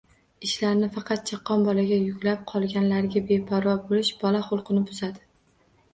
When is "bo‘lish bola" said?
3.93-4.45